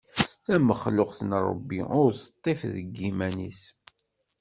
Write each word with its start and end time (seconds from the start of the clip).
Tamexluqt 0.45 1.19
n 1.29 1.31
Ṛebbi, 1.47 1.79
ur 2.03 2.11
teṭṭif 2.15 2.61
deg 2.75 2.87
yiman-is. 2.99 3.61